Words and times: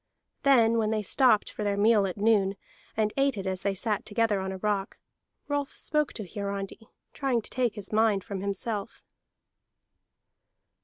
Then 0.41 0.79
when 0.79 0.89
they 0.89 1.03
stopped 1.03 1.51
for 1.51 1.63
their 1.63 1.77
meal 1.77 2.07
at 2.07 2.17
noon, 2.17 2.55
and 2.97 3.13
ate 3.17 3.37
it 3.37 3.45
as 3.45 3.61
they 3.61 3.75
sat 3.75 4.03
together 4.03 4.39
on 4.39 4.51
a 4.51 4.57
rock, 4.57 4.97
Rolf 5.47 5.77
spoke 5.77 6.11
to 6.13 6.27
Hiarandi, 6.27 6.87
trying 7.13 7.43
to 7.43 7.51
take 7.51 7.75
his 7.75 7.91
mind 7.93 8.23
from 8.23 8.41
himself. 8.41 9.03